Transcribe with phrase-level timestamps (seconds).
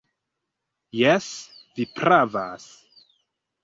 [1.01, 1.29] Jes,
[1.79, 2.71] vi pravas.